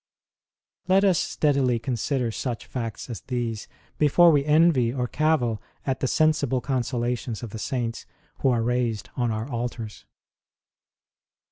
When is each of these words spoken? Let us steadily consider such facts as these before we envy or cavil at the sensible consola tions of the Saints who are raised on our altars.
Let 0.87 1.03
us 1.03 1.19
steadily 1.19 1.77
consider 1.77 2.31
such 2.31 2.65
facts 2.65 3.07
as 3.07 3.21
these 3.21 3.67
before 3.99 4.31
we 4.31 4.43
envy 4.45 4.91
or 4.91 5.07
cavil 5.07 5.61
at 5.85 5.99
the 5.99 6.07
sensible 6.07 6.59
consola 6.59 7.15
tions 7.15 7.43
of 7.43 7.51
the 7.51 7.59
Saints 7.59 8.07
who 8.39 8.49
are 8.49 8.63
raised 8.63 9.11
on 9.15 9.29
our 9.29 9.47
altars. 9.47 10.05